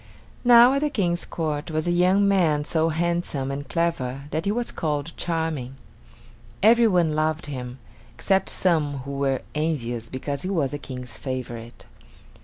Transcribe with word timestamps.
Now 0.43 0.73
at 0.73 0.81
the 0.81 0.89
King's 0.89 1.25
court 1.25 1.69
was 1.69 1.85
a 1.85 1.91
young 1.91 2.27
man 2.27 2.65
so 2.65 2.89
handsome 2.89 3.51
and 3.51 3.69
clever 3.69 4.21
that 4.31 4.45
he 4.45 4.51
was 4.51 4.71
called 4.71 5.15
Charming. 5.15 5.75
Every 6.63 6.87
one 6.87 7.13
loved 7.13 7.45
him, 7.45 7.77
except 8.11 8.49
some 8.49 8.97
who 9.05 9.11
were 9.11 9.43
envious 9.53 10.09
because 10.09 10.41
he 10.41 10.49
was 10.49 10.71
the 10.71 10.79
King's 10.79 11.19
favorite. 11.19 11.85